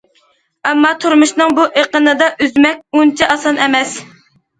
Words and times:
ئەمما، 0.69 0.89
تۇرمۇشنىڭ 1.03 1.53
بۇ 1.59 1.65
ئېقىنىدا 1.81 2.29
ئۈزمەك 2.45 2.81
ئۇنچە 3.01 3.29
ئاسان 3.35 3.61
ئەمەس. 3.67 3.93